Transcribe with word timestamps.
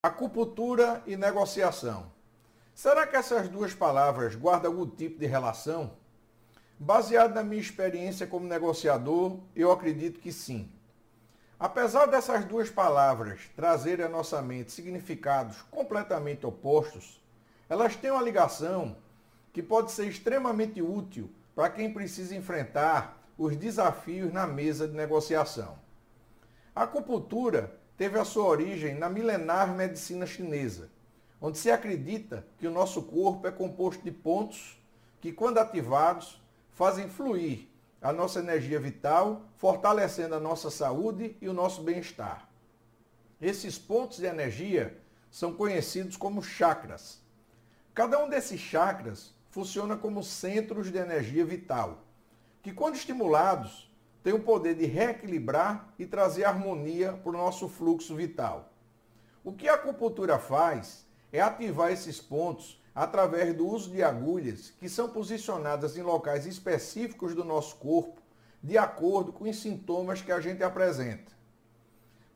Acupuntura 0.00 1.02
e 1.06 1.16
negociação. 1.16 2.10
Será 2.74 3.06
que 3.06 3.16
essas 3.16 3.48
duas 3.48 3.74
palavras 3.74 4.34
guardam 4.34 4.70
algum 4.70 4.86
tipo 4.86 5.18
de 5.18 5.26
relação? 5.26 5.92
Baseado 6.78 7.34
na 7.34 7.42
minha 7.42 7.60
experiência 7.60 8.26
como 8.26 8.46
negociador, 8.46 9.38
eu 9.54 9.72
acredito 9.72 10.20
que 10.20 10.32
sim. 10.32 10.70
Apesar 11.58 12.06
dessas 12.06 12.44
duas 12.44 12.70
palavras 12.70 13.50
trazerem 13.56 14.06
à 14.06 14.08
nossa 14.08 14.40
mente 14.40 14.70
significados 14.70 15.60
completamente 15.70 16.46
opostos, 16.46 17.20
elas 17.68 17.96
têm 17.96 18.10
uma 18.10 18.22
ligação 18.22 18.96
que 19.52 19.62
pode 19.62 19.92
ser 19.92 20.06
extremamente 20.06 20.80
útil 20.80 21.30
para 21.54 21.70
quem 21.70 21.92
precisa 21.92 22.34
enfrentar 22.34 23.18
os 23.36 23.56
desafios 23.56 24.32
na 24.32 24.46
mesa 24.46 24.86
de 24.86 24.94
negociação. 24.94 25.78
A 26.74 26.84
acupuntura 26.84 27.78
teve 27.96 28.18
a 28.18 28.24
sua 28.24 28.44
origem 28.44 28.94
na 28.94 29.08
milenar 29.08 29.74
medicina 29.74 30.26
chinesa, 30.26 30.90
onde 31.40 31.58
se 31.58 31.70
acredita 31.70 32.46
que 32.58 32.66
o 32.66 32.70
nosso 32.70 33.02
corpo 33.02 33.46
é 33.46 33.50
composto 33.50 34.02
de 34.02 34.10
pontos 34.10 34.80
que, 35.20 35.32
quando 35.32 35.58
ativados, 35.58 36.40
fazem 36.70 37.08
fluir 37.08 37.66
a 38.00 38.12
nossa 38.12 38.38
energia 38.38 38.78
vital, 38.78 39.42
fortalecendo 39.56 40.36
a 40.36 40.40
nossa 40.40 40.70
saúde 40.70 41.36
e 41.40 41.48
o 41.48 41.52
nosso 41.52 41.82
bem-estar. 41.82 42.48
Esses 43.40 43.76
pontos 43.76 44.18
de 44.18 44.26
energia 44.26 44.96
são 45.30 45.52
conhecidos 45.52 46.16
como 46.16 46.42
chakras. 46.42 47.20
Cada 47.98 48.16
um 48.22 48.28
desses 48.28 48.60
chakras 48.60 49.34
funciona 49.50 49.96
como 49.96 50.22
centros 50.22 50.88
de 50.88 50.98
energia 50.98 51.44
vital, 51.44 52.04
que, 52.62 52.72
quando 52.72 52.94
estimulados, 52.94 53.92
tem 54.22 54.32
o 54.32 54.38
poder 54.38 54.76
de 54.76 54.86
reequilibrar 54.86 55.92
e 55.98 56.06
trazer 56.06 56.44
harmonia 56.44 57.14
para 57.14 57.30
o 57.30 57.36
nosso 57.36 57.68
fluxo 57.68 58.14
vital. 58.14 58.72
O 59.42 59.52
que 59.52 59.68
a 59.68 59.74
acupuntura 59.74 60.38
faz 60.38 61.08
é 61.32 61.40
ativar 61.40 61.90
esses 61.90 62.20
pontos 62.20 62.80
através 62.94 63.52
do 63.52 63.66
uso 63.66 63.90
de 63.90 64.00
agulhas 64.00 64.72
que 64.78 64.88
são 64.88 65.08
posicionadas 65.08 65.96
em 65.96 66.02
locais 66.02 66.46
específicos 66.46 67.34
do 67.34 67.42
nosso 67.42 67.74
corpo, 67.78 68.22
de 68.62 68.78
acordo 68.78 69.32
com 69.32 69.42
os 69.42 69.60
sintomas 69.60 70.22
que 70.22 70.30
a 70.30 70.38
gente 70.38 70.62
apresenta. 70.62 71.32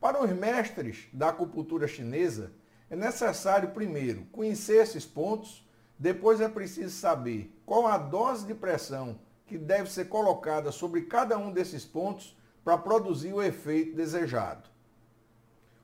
Para 0.01 0.21
os 0.25 0.31
mestres 0.33 1.07
da 1.13 1.29
acupuntura 1.29 1.87
chinesa, 1.87 2.51
é 2.93 2.97
necessário 2.97 3.71
primeiro 3.71 4.27
conhecer 4.27 4.83
esses 4.83 5.07
pontos, 5.07 5.67
depois 5.99 6.43
é 6.43 6.49
preciso 6.49 6.95
saber 6.95 7.51
qual 7.65 7.87
a 7.87 7.97
dose 7.97 8.47
de 8.47 8.53
pressão 8.53 9.19
que 9.47 9.57
deve 9.57 9.91
ser 9.91 10.11
colocada 10.11 10.71
sobre 10.71 11.01
cada 11.07 11.39
um 11.39 11.51
desses 11.51 11.87
pontos 11.87 12.37
para 12.63 12.77
produzir 12.77 13.33
o 13.33 13.43
efeito 13.43 13.97
desejado. 13.97 14.69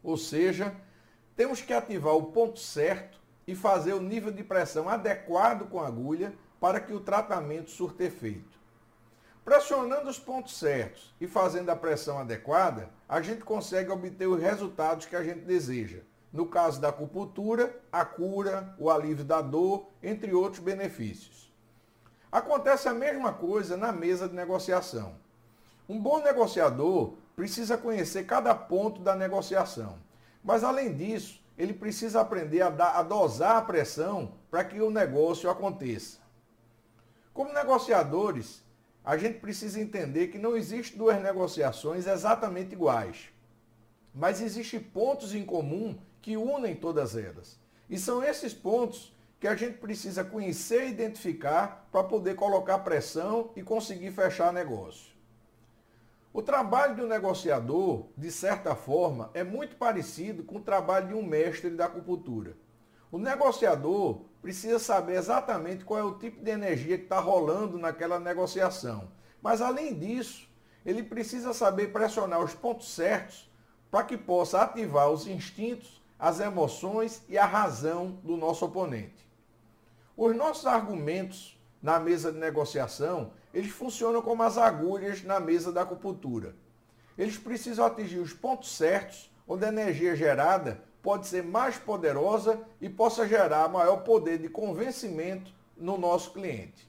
Ou 0.03 0.19
seja, 0.19 0.77
temos 1.35 1.63
que 1.63 1.73
ativar 1.73 2.15
o 2.15 2.25
ponto 2.25 2.61
certo 2.61 3.19
e 3.47 3.55
fazer 3.55 3.95
o 3.95 4.03
nível 4.03 4.31
de 4.31 4.45
pressão 4.45 4.87
adequado 4.87 5.67
com 5.71 5.81
a 5.81 5.87
agulha 5.87 6.35
para 6.61 6.79
que 6.79 6.93
o 6.93 7.01
tratamento 7.01 7.71
surta 7.71 8.05
efeito. 8.05 8.59
Pressionando 9.47 10.11
os 10.11 10.19
pontos 10.19 10.59
certos 10.59 11.15
e 11.19 11.27
fazendo 11.27 11.71
a 11.71 11.77
pressão 11.77 12.19
adequada, 12.19 12.91
a 13.09 13.23
gente 13.23 13.45
consegue 13.45 13.91
obter 13.91 14.27
os 14.27 14.39
resultados 14.39 15.07
que 15.07 15.17
a 15.17 15.25
gente 15.25 15.41
deseja. 15.41 16.01
No 16.33 16.47
caso 16.47 16.81
da 16.81 16.89
acupuntura, 16.89 17.81
a 17.91 18.05
cura, 18.05 18.75
o 18.79 18.91
alívio 18.91 19.25
da 19.25 19.41
dor, 19.41 19.89
entre 20.03 20.35
outros 20.35 20.63
benefícios. 20.63 21.53
Acontece 22.31 22.89
a 22.89 22.95
mesma 22.95 23.33
coisa 23.33 23.77
na 23.77 23.91
mesa 23.91 24.29
de 24.29 24.35
negociação. 24.35 25.15
Um 25.89 25.99
bom 25.99 26.23
negociador 26.23 27.15
precisa 27.35 27.79
conhecer 27.79 28.27
cada 28.27 28.55
ponto 28.55 29.01
da 29.01 29.17
negociação. 29.17 29.97
Mas, 30.45 30.63
além 30.63 30.95
disso, 30.95 31.41
ele 31.57 31.73
precisa 31.73 32.21
aprender 32.21 32.61
a, 32.61 32.69
dar, 32.69 32.91
a 32.97 33.03
dosar 33.03 33.57
a 33.57 33.63
pressão 33.63 34.33
para 34.51 34.65
que 34.65 34.81
o 34.81 34.91
negócio 34.91 35.49
aconteça. 35.49 36.19
Como 37.33 37.53
negociadores, 37.53 38.63
a 39.05 39.17
gente 39.17 39.39
precisa 39.39 39.81
entender 39.81 40.29
que 40.29 40.39
não 40.39 40.57
existe 40.57 40.97
duas 40.97 41.21
negociações 41.23 42.07
exatamente 42.07 42.73
iguais. 42.73 43.31
Mas 44.15 44.41
existem 44.41 44.81
pontos 44.81 45.35
em 45.35 45.45
comum 45.45 45.99
que 46.21 46.37
unem 46.37 46.75
todas 46.75 47.17
elas. 47.17 47.59
E 47.89 47.99
são 47.99 48.23
esses 48.23 48.53
pontos 48.53 49.17
que 49.41 49.47
a 49.47 49.55
gente 49.55 49.79
precisa 49.79 50.25
conhecer 50.25 50.87
e 50.87 50.91
identificar 50.91 51.89
para 51.93 52.03
poder 52.03 52.35
colocar 52.35 52.79
pressão 52.81 53.51
e 53.55 53.63
conseguir 53.63 54.11
fechar 54.11 54.53
negócio. 54.53 55.17
O 56.33 56.43
trabalho 56.43 56.97
do 56.97 57.07
negociador, 57.07 58.07
de 58.17 58.31
certa 58.31 58.75
forma, 58.75 59.31
é 59.33 59.43
muito 59.43 59.77
parecido 59.77 60.43
com 60.43 60.57
o 60.57 60.63
trabalho 60.63 61.09
de 61.09 61.15
um 61.15 61.23
mestre 61.23 61.71
da 61.71 61.87
acupuntura. 61.87 62.57
O 63.11 63.19
negociador 63.19 64.23
precisa 64.43 64.79
saber 64.79 65.17
exatamente 65.17 65.85
qual 65.85 65.99
é 65.99 66.05
o 66.05 66.19
tipo 66.19 66.43
de 66.43 66.51
energia 66.51 66.99
que 66.99 67.05
está 67.05 67.19
rolando 67.19 67.79
naquela 67.79 68.21
negociação. 68.21 69.11
Mas, 69.41 69.63
além 69.63 69.99
disso, 69.99 70.49
ele 70.85 71.03
precisa 71.03 71.55
saber 71.55 71.93
pressionar 71.93 72.41
os 72.41 72.55
pontos 72.55 72.95
certos 72.95 73.51
para 73.91 74.05
que 74.05 74.17
possa 74.17 74.63
ativar 74.63 75.11
os 75.11 75.27
instintos, 75.27 76.03
as 76.19 76.41
emoções 76.41 77.23
e 77.29 77.39
a 77.39 77.47
razão 77.47 78.19
do 78.23 78.37
nosso 78.37 78.65
oponente. 78.65 79.27
Os 80.17 80.35
nossos 80.37 80.67
argumentos 80.67 81.59
na 81.83 81.99
mesa 81.99 82.33
de 82.33 82.39
negociação, 82.39 83.31
eles 83.55 83.71
funcionam 83.71 84.21
como 84.21 84.43
as 84.43 84.59
agulhas 84.59 85.23
na 85.23 85.39
mesa 85.39 85.73
da 85.73 85.83
acupuntura. 85.83 86.55
Eles 87.17 87.39
precisam 87.39 87.87
atingir 87.87 88.19
os 88.19 88.33
pontos 88.33 88.77
certos, 88.77 89.31
onde 89.47 89.65
a 89.65 89.69
energia 89.69 90.15
gerada 90.15 90.83
pode 91.03 91.27
ser 91.27 91.43
mais 91.43 91.79
poderosa 91.79 92.61
e 92.81 92.89
possa 92.89 93.27
gerar 93.27 93.69
maior 93.69 93.99
poder 93.99 94.39
de 94.39 94.49
convencimento 94.49 95.53
no 95.77 95.97
nosso 95.97 96.33
cliente. 96.33 96.89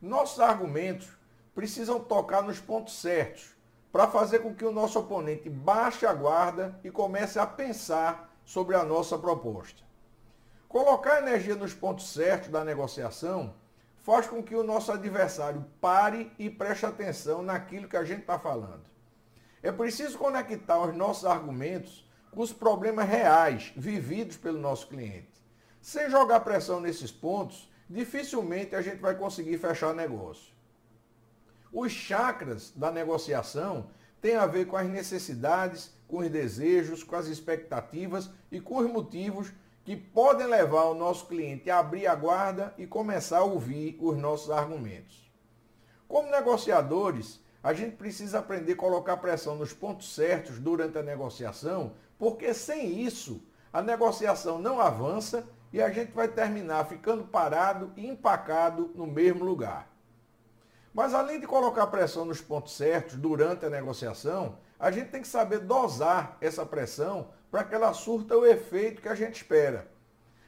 Nossos 0.00 0.40
argumentos 0.40 1.08
precisam 1.54 2.00
tocar 2.00 2.42
nos 2.42 2.58
pontos 2.58 3.00
certos 3.00 3.53
para 3.94 4.08
fazer 4.08 4.40
com 4.40 4.52
que 4.52 4.64
o 4.64 4.72
nosso 4.72 4.98
oponente 4.98 5.48
baixe 5.48 6.04
a 6.04 6.12
guarda 6.12 6.76
e 6.82 6.90
comece 6.90 7.38
a 7.38 7.46
pensar 7.46 8.28
sobre 8.44 8.74
a 8.74 8.82
nossa 8.82 9.16
proposta. 9.16 9.84
Colocar 10.66 11.22
energia 11.22 11.54
nos 11.54 11.72
pontos 11.72 12.12
certos 12.12 12.48
da 12.48 12.64
negociação 12.64 13.54
faz 14.02 14.26
com 14.26 14.42
que 14.42 14.56
o 14.56 14.64
nosso 14.64 14.90
adversário 14.90 15.64
pare 15.80 16.32
e 16.40 16.50
preste 16.50 16.84
atenção 16.84 17.40
naquilo 17.40 17.86
que 17.86 17.96
a 17.96 18.02
gente 18.02 18.22
está 18.22 18.36
falando. 18.36 18.82
É 19.62 19.70
preciso 19.70 20.18
conectar 20.18 20.80
os 20.80 20.96
nossos 20.96 21.24
argumentos 21.24 22.04
com 22.32 22.42
os 22.42 22.52
problemas 22.52 23.08
reais 23.08 23.72
vividos 23.76 24.36
pelo 24.36 24.58
nosso 24.58 24.88
cliente. 24.88 25.40
Sem 25.80 26.10
jogar 26.10 26.40
pressão 26.40 26.80
nesses 26.80 27.12
pontos, 27.12 27.72
dificilmente 27.88 28.74
a 28.74 28.82
gente 28.82 28.98
vai 28.98 29.14
conseguir 29.14 29.56
fechar 29.56 29.94
negócio. 29.94 30.52
Os 31.74 31.90
chakras 31.90 32.72
da 32.76 32.88
negociação 32.88 33.88
têm 34.20 34.36
a 34.36 34.46
ver 34.46 34.64
com 34.68 34.76
as 34.76 34.88
necessidades, 34.88 35.92
com 36.06 36.18
os 36.18 36.30
desejos, 36.30 37.02
com 37.02 37.16
as 37.16 37.26
expectativas 37.26 38.30
e 38.52 38.60
com 38.60 38.76
os 38.76 38.88
motivos 38.88 39.52
que 39.82 39.96
podem 39.96 40.46
levar 40.46 40.84
o 40.84 40.94
nosso 40.94 41.26
cliente 41.26 41.68
a 41.68 41.80
abrir 41.80 42.06
a 42.06 42.14
guarda 42.14 42.72
e 42.78 42.86
começar 42.86 43.38
a 43.38 43.44
ouvir 43.44 43.98
os 44.00 44.16
nossos 44.16 44.52
argumentos. 44.52 45.28
Como 46.06 46.30
negociadores, 46.30 47.40
a 47.60 47.74
gente 47.74 47.96
precisa 47.96 48.38
aprender 48.38 48.74
a 48.74 48.76
colocar 48.76 49.16
pressão 49.16 49.56
nos 49.56 49.72
pontos 49.72 50.14
certos 50.14 50.60
durante 50.60 50.96
a 50.96 51.02
negociação, 51.02 51.94
porque 52.16 52.54
sem 52.54 53.00
isso 53.00 53.42
a 53.72 53.82
negociação 53.82 54.60
não 54.60 54.80
avança 54.80 55.44
e 55.72 55.82
a 55.82 55.90
gente 55.90 56.12
vai 56.12 56.28
terminar 56.28 56.84
ficando 56.84 57.24
parado 57.24 57.92
e 57.96 58.06
empacado 58.06 58.92
no 58.94 59.08
mesmo 59.08 59.44
lugar. 59.44 59.93
Mas 60.94 61.12
além 61.12 61.40
de 61.40 61.46
colocar 61.46 61.88
pressão 61.88 62.24
nos 62.24 62.40
pontos 62.40 62.76
certos 62.76 63.16
durante 63.16 63.66
a 63.66 63.70
negociação, 63.70 64.58
a 64.78 64.92
gente 64.92 65.10
tem 65.10 65.20
que 65.20 65.26
saber 65.26 65.58
dosar 65.58 66.38
essa 66.40 66.64
pressão 66.64 67.30
para 67.50 67.64
que 67.64 67.74
ela 67.74 67.92
surta 67.92 68.36
o 68.36 68.46
efeito 68.46 69.02
que 69.02 69.08
a 69.08 69.14
gente 69.14 69.34
espera. 69.34 69.90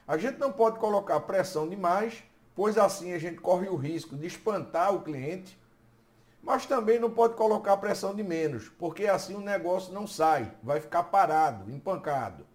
A 0.06 0.16
gente 0.16 0.38
não 0.38 0.52
pode 0.52 0.78
colocar 0.78 1.18
pressão 1.20 1.68
demais, 1.68 2.22
pois 2.54 2.78
assim 2.78 3.12
a 3.12 3.18
gente 3.18 3.40
corre 3.40 3.68
o 3.68 3.74
risco 3.74 4.16
de 4.16 4.28
espantar 4.28 4.94
o 4.94 5.02
cliente, 5.02 5.60
mas 6.40 6.64
também 6.64 7.00
não 7.00 7.10
pode 7.10 7.34
colocar 7.34 7.76
pressão 7.78 8.14
de 8.14 8.22
menos, 8.22 8.68
porque 8.68 9.06
assim 9.06 9.34
o 9.34 9.40
negócio 9.40 9.92
não 9.92 10.06
sai, 10.06 10.52
vai 10.62 10.80
ficar 10.80 11.02
parado, 11.04 11.68
empancado. 11.72 12.46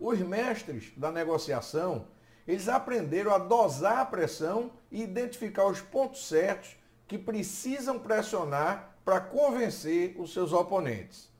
Os 0.00 0.18
mestres 0.18 0.92
da 0.96 1.12
negociação, 1.12 2.08
eles 2.46 2.68
aprenderam 2.68 3.32
a 3.32 3.38
dosar 3.38 3.98
a 3.98 4.04
pressão 4.04 4.72
e 4.90 5.02
identificar 5.02 5.66
os 5.66 5.80
pontos 5.80 6.28
certos 6.28 6.76
que 7.06 7.18
precisam 7.18 7.98
pressionar 7.98 8.96
para 9.04 9.20
convencer 9.20 10.14
os 10.18 10.32
seus 10.32 10.52
oponentes. 10.52 11.30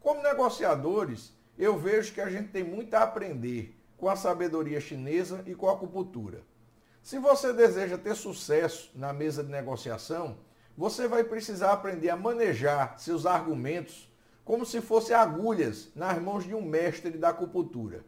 Como 0.00 0.22
negociadores, 0.22 1.32
eu 1.58 1.78
vejo 1.78 2.12
que 2.12 2.20
a 2.20 2.28
gente 2.28 2.48
tem 2.48 2.64
muito 2.64 2.94
a 2.94 3.02
aprender 3.02 3.78
com 3.96 4.08
a 4.08 4.16
sabedoria 4.16 4.80
chinesa 4.80 5.42
e 5.46 5.54
com 5.54 5.68
a 5.68 5.72
acupuntura. 5.72 6.42
Se 7.02 7.18
você 7.18 7.52
deseja 7.52 7.98
ter 7.98 8.14
sucesso 8.14 8.90
na 8.94 9.12
mesa 9.12 9.42
de 9.42 9.50
negociação, 9.50 10.38
você 10.76 11.06
vai 11.06 11.22
precisar 11.22 11.72
aprender 11.72 12.10
a 12.10 12.16
manejar 12.16 12.98
seus 12.98 13.26
argumentos 13.26 14.12
como 14.44 14.64
se 14.66 14.80
fossem 14.80 15.14
agulhas 15.14 15.90
nas 15.94 16.20
mãos 16.20 16.44
de 16.44 16.54
um 16.54 16.62
mestre 16.62 17.12
da 17.12 17.28
acupuntura. 17.28 18.04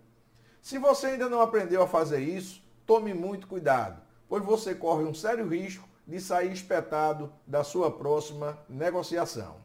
Se 0.65 0.79
você 0.79 1.09
ainda 1.09 1.29
não 1.29 1.43
aprendeu 1.43 1.83
a 1.83 1.87
fazer 1.87 2.21
isso, 2.21 2.63
tome 2.87 3.13
muito 3.13 3.47
cuidado, 3.47 4.01
pois 4.27 4.43
você 4.43 4.75
corre 4.75 5.05
um 5.05 5.13
sério 5.13 5.47
risco 5.47 5.87
de 6.07 6.19
sair 6.19 6.51
espetado 6.51 7.31
da 7.47 7.63
sua 7.63 7.91
próxima 7.91 8.59
negociação. 8.67 9.57